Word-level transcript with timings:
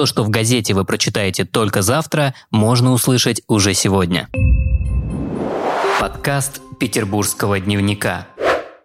То, 0.00 0.06
что 0.06 0.24
в 0.24 0.30
газете 0.30 0.72
вы 0.72 0.86
прочитаете 0.86 1.44
только 1.44 1.82
завтра, 1.82 2.32
можно 2.50 2.92
услышать 2.92 3.42
уже 3.48 3.74
сегодня. 3.74 4.30
Подкаст 6.00 6.62
Петербургского 6.78 7.60
дневника. 7.60 8.26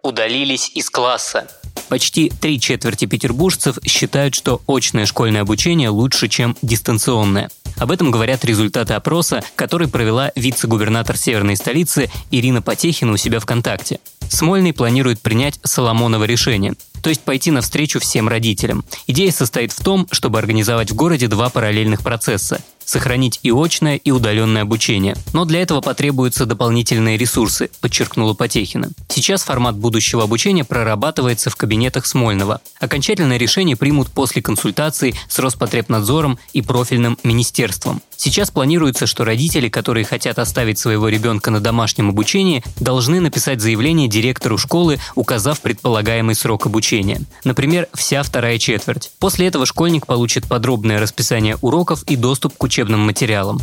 Удалились 0.02 0.70
из 0.74 0.90
класса. 0.90 1.48
Почти 1.88 2.28
три 2.28 2.60
четверти 2.60 3.06
петербуржцев 3.06 3.78
считают, 3.86 4.34
что 4.34 4.60
очное 4.68 5.06
школьное 5.06 5.40
обучение 5.40 5.88
лучше, 5.88 6.28
чем 6.28 6.54
дистанционное. 6.60 7.48
Об 7.78 7.92
этом 7.92 8.10
говорят 8.10 8.44
результаты 8.44 8.92
опроса, 8.92 9.42
который 9.54 9.88
провела 9.88 10.32
вице-губернатор 10.36 11.16
северной 11.16 11.56
столицы 11.56 12.10
Ирина 12.30 12.60
Потехина 12.60 13.12
у 13.12 13.16
себя 13.16 13.40
ВКонтакте. 13.40 14.00
Смольный 14.28 14.74
планирует 14.74 15.22
принять 15.22 15.60
Соломоново 15.62 16.24
решение, 16.24 16.74
то 17.06 17.10
есть 17.10 17.22
пойти 17.22 17.52
навстречу 17.52 18.00
всем 18.00 18.26
родителям. 18.26 18.84
Идея 19.06 19.30
состоит 19.30 19.70
в 19.70 19.80
том, 19.80 20.08
чтобы 20.10 20.40
организовать 20.40 20.90
в 20.90 20.96
городе 20.96 21.28
два 21.28 21.50
параллельных 21.50 22.02
процесса 22.02 22.60
сохранить 22.86 23.40
и 23.42 23.50
очное, 23.50 23.96
и 23.96 24.10
удаленное 24.10 24.62
обучение. 24.62 25.16
Но 25.32 25.44
для 25.44 25.60
этого 25.60 25.80
потребуются 25.80 26.46
дополнительные 26.46 27.18
ресурсы, 27.18 27.68
подчеркнула 27.80 28.32
Потехина. 28.32 28.90
Сейчас 29.08 29.42
формат 29.42 29.76
будущего 29.76 30.22
обучения 30.22 30.64
прорабатывается 30.64 31.50
в 31.50 31.56
кабинетах 31.56 32.06
Смольного. 32.06 32.60
Окончательное 32.78 33.36
решение 33.36 33.76
примут 33.76 34.10
после 34.10 34.40
консультаций 34.40 35.14
с 35.28 35.38
Роспотребнадзором 35.38 36.38
и 36.52 36.62
профильным 36.62 37.18
министерством. 37.24 38.00
Сейчас 38.16 38.50
планируется, 38.50 39.06
что 39.06 39.24
родители, 39.24 39.68
которые 39.68 40.04
хотят 40.04 40.38
оставить 40.38 40.78
своего 40.78 41.08
ребенка 41.08 41.50
на 41.50 41.60
домашнем 41.60 42.08
обучении, 42.08 42.62
должны 42.80 43.20
написать 43.20 43.60
заявление 43.60 44.08
директору 44.08 44.56
школы, 44.56 44.98
указав 45.14 45.60
предполагаемый 45.60 46.34
срок 46.34 46.66
обучения. 46.66 46.95
Например, 47.44 47.88
вся 47.94 48.22
вторая 48.22 48.58
четверть. 48.58 49.10
После 49.18 49.46
этого 49.46 49.66
школьник 49.66 50.06
получит 50.06 50.46
подробное 50.46 51.00
расписание 51.00 51.56
уроков 51.60 52.02
и 52.04 52.16
доступ 52.16 52.56
к 52.56 52.62
учебным 52.62 53.00
материалам. 53.00 53.60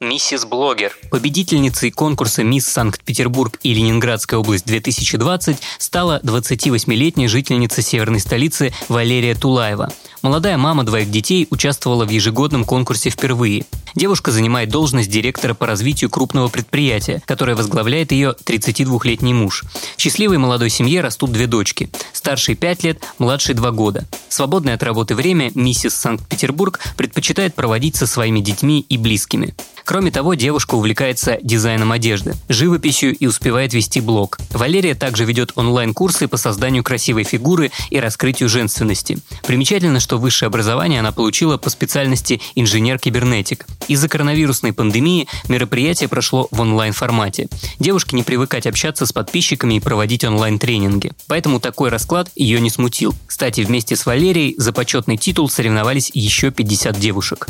Миссис 0.00 0.44
Блогер. 0.44 0.92
Победительницей 1.10 1.90
конкурса 1.90 2.44
«Мисс 2.44 2.66
Санкт-Петербург» 2.66 3.58
и 3.62 3.72
«Ленинградская 3.72 4.38
область-2020» 4.38 5.56
стала 5.78 6.20
28-летняя 6.22 7.28
жительница 7.28 7.80
северной 7.80 8.20
столицы 8.20 8.74
Валерия 8.88 9.34
Тулаева. 9.34 9.90
Молодая 10.20 10.58
мама 10.58 10.84
двоих 10.84 11.10
детей 11.10 11.46
участвовала 11.50 12.04
в 12.04 12.10
ежегодном 12.10 12.64
конкурсе 12.64 13.08
впервые. 13.08 13.64
Девушка 13.96 14.30
занимает 14.30 14.68
должность 14.68 15.10
директора 15.10 15.54
по 15.54 15.66
развитию 15.66 16.10
крупного 16.10 16.48
предприятия, 16.48 17.22
которое 17.24 17.56
возглавляет 17.56 18.12
ее 18.12 18.36
32-летний 18.44 19.32
муж. 19.32 19.64
В 19.96 20.00
счастливой 20.00 20.36
молодой 20.36 20.68
семье 20.68 21.00
растут 21.00 21.32
две 21.32 21.46
дочки. 21.46 21.90
Старший 22.12 22.56
5 22.56 22.84
лет, 22.84 23.02
младший 23.18 23.54
2 23.54 23.70
года. 23.70 24.06
Свободное 24.28 24.74
от 24.74 24.82
работы 24.82 25.14
время 25.14 25.50
миссис 25.54 25.94
Санкт-Петербург 25.94 26.78
предпочитает 26.98 27.54
проводить 27.54 27.96
со 27.96 28.06
своими 28.06 28.40
детьми 28.40 28.84
и 28.86 28.98
близкими. 28.98 29.54
Кроме 29.86 30.10
того, 30.10 30.34
девушка 30.34 30.74
увлекается 30.74 31.38
дизайном 31.40 31.92
одежды, 31.92 32.34
живописью 32.48 33.16
и 33.16 33.26
успевает 33.26 33.72
вести 33.72 34.00
блог. 34.00 34.36
Валерия 34.50 34.96
также 34.96 35.24
ведет 35.24 35.52
онлайн-курсы 35.54 36.26
по 36.26 36.36
созданию 36.36 36.82
красивой 36.82 37.22
фигуры 37.22 37.70
и 37.90 38.00
раскрытию 38.00 38.48
женственности. 38.48 39.18
Примечательно, 39.46 40.00
что 40.00 40.18
высшее 40.18 40.48
образование 40.48 40.98
она 40.98 41.12
получила 41.12 41.56
по 41.56 41.70
специальности 41.70 42.40
инженер-кибернетик. 42.56 43.64
Из-за 43.88 44.08
коронавирусной 44.08 44.72
пандемии 44.72 45.28
мероприятие 45.48 46.08
прошло 46.08 46.48
в 46.50 46.60
онлайн-формате. 46.60 47.48
Девушке 47.78 48.16
не 48.16 48.22
привыкать 48.22 48.66
общаться 48.66 49.06
с 49.06 49.12
подписчиками 49.12 49.74
и 49.74 49.80
проводить 49.80 50.24
онлайн-тренинги. 50.24 51.12
Поэтому 51.28 51.60
такой 51.60 51.90
расклад 51.90 52.30
ее 52.34 52.60
не 52.60 52.70
смутил. 52.70 53.14
Кстати, 53.26 53.60
вместе 53.60 53.96
с 53.96 54.06
Валерией 54.06 54.54
за 54.58 54.72
почетный 54.72 55.16
титул 55.16 55.48
соревновались 55.48 56.10
еще 56.14 56.50
50 56.50 56.98
девушек. 56.98 57.48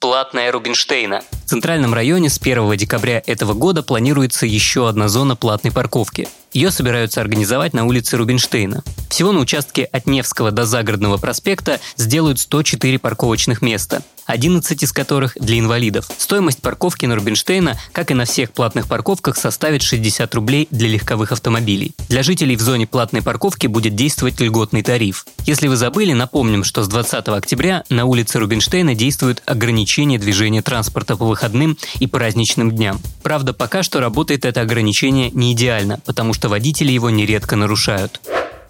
Платная 0.00 0.50
Рубинштейна. 0.50 1.22
В 1.44 1.48
центральном 1.48 1.94
районе 1.94 2.28
с 2.28 2.36
1 2.38 2.76
декабря 2.76 3.22
этого 3.24 3.52
года 3.52 3.84
планируется 3.84 4.46
еще 4.46 4.88
одна 4.88 5.08
зона 5.08 5.36
платной 5.36 5.72
парковки. 5.72 6.28
Ее 6.52 6.70
собираются 6.70 7.20
организовать 7.20 7.72
на 7.72 7.86
улице 7.86 8.16
Рубинштейна. 8.16 8.84
Всего 9.08 9.32
на 9.32 9.40
участке 9.40 9.84
от 9.84 10.06
Невского 10.06 10.50
до 10.50 10.64
Загородного 10.64 11.16
проспекта 11.16 11.80
сделают 11.96 12.40
104 12.40 12.98
парковочных 12.98 13.62
места. 13.62 14.02
11 14.26 14.82
из 14.82 14.92
которых 14.92 15.36
для 15.38 15.58
инвалидов. 15.58 16.08
Стоимость 16.16 16.62
парковки 16.62 17.06
на 17.06 17.16
Рубинштейна, 17.16 17.78
как 17.92 18.10
и 18.10 18.14
на 18.14 18.24
всех 18.24 18.52
платных 18.52 18.86
парковках, 18.86 19.36
составит 19.36 19.82
60 19.82 20.34
рублей 20.34 20.68
для 20.70 20.88
легковых 20.88 21.32
автомобилей. 21.32 21.94
Для 22.08 22.22
жителей 22.22 22.56
в 22.56 22.60
зоне 22.60 22.86
платной 22.86 23.22
парковки 23.22 23.66
будет 23.66 23.94
действовать 23.94 24.40
льготный 24.40 24.82
тариф. 24.82 25.26
Если 25.44 25.68
вы 25.68 25.76
забыли, 25.76 26.12
напомним, 26.12 26.64
что 26.64 26.82
с 26.82 26.88
20 26.88 27.28
октября 27.28 27.84
на 27.88 28.04
улице 28.04 28.38
Рубинштейна 28.38 28.94
действует 28.94 29.42
ограничение 29.44 30.18
движения 30.18 30.62
транспорта 30.62 31.16
по 31.16 31.26
выходным 31.26 31.76
и 31.98 32.06
праздничным 32.06 32.70
дням. 32.70 33.00
Правда, 33.22 33.52
пока 33.52 33.82
что 33.82 34.00
работает 34.00 34.44
это 34.44 34.60
ограничение 34.60 35.30
не 35.30 35.52
идеально, 35.52 36.00
потому 36.06 36.32
что 36.42 36.48
водители 36.48 36.90
его 36.90 37.08
нередко 37.08 37.54
нарушают. 37.54 38.20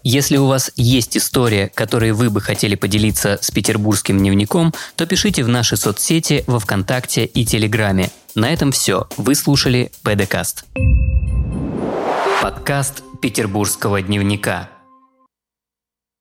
Если 0.04 0.36
у 0.36 0.44
вас 0.46 0.70
есть 0.76 1.16
история, 1.16 1.72
которой 1.74 2.12
вы 2.12 2.28
бы 2.28 2.42
хотели 2.42 2.74
поделиться 2.74 3.38
с 3.40 3.50
петербургским 3.50 4.18
дневником, 4.18 4.74
то 4.94 5.06
пишите 5.06 5.42
в 5.42 5.48
наши 5.48 5.78
соцсети 5.78 6.44
во 6.46 6.58
Вконтакте 6.58 7.24
и 7.24 7.46
Телеграме. 7.46 8.10
На 8.34 8.52
этом 8.52 8.72
все. 8.72 9.08
Вы 9.16 9.34
слушали 9.34 9.90
ПДКаст. 10.02 10.66
Подкаст 12.42 13.02
Петербургского 13.22 14.02
дневника. 14.02 14.68